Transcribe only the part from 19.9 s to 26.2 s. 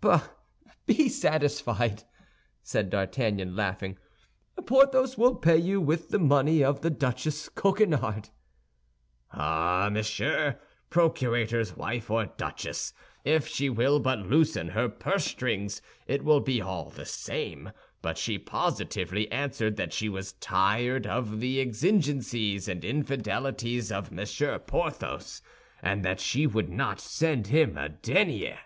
she was tired of the exigencies and infidelities of Monsieur Porthos, and that